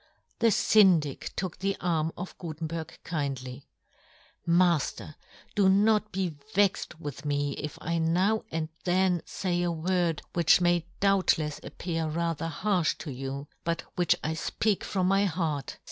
The 0.39 0.49
Syndic 0.49 1.31
took 1.35 1.59
the 1.59 1.77
arm 1.79 2.11
of 2.17 2.35
Gu 2.39 2.55
tenberg 2.55 2.89
kindly." 3.03 3.67
Mafter, 4.47 5.13
do 5.53 5.69
not" 5.69 6.11
be 6.11 6.35
vexed 6.55 6.99
with 6.99 7.23
me 7.23 7.51
if 7.57 7.77
I 7.79 7.99
now 7.99 8.43
and" 8.49 8.69
then 8.85 9.21
fay 9.27 9.61
a 9.61 9.71
word 9.71 10.23
which 10.33 10.59
may 10.59 10.87
doubt" 11.01 11.37
lefs 11.37 11.59
appear 11.61 12.07
rather 12.07 12.47
harfh 12.47 12.97
to 12.97 13.11
you," 13.11 13.47
but 13.63 13.83
which 13.95 14.15
I 14.23 14.31
fpeak 14.31 14.83
from 14.83 15.07
my 15.07 15.25
heart. 15.25 15.77